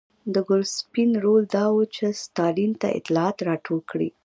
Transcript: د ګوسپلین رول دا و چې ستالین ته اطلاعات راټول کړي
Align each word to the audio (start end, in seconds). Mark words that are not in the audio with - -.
د 0.33 0.35
ګوسپلین 0.47 1.11
رول 1.23 1.43
دا 1.55 1.65
و 1.73 1.77
چې 1.95 2.05
ستالین 2.23 2.71
ته 2.81 2.87
اطلاعات 2.99 3.37
راټول 3.49 3.79
کړي 3.91 4.09